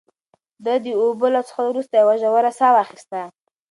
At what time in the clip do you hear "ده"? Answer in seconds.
0.65-0.73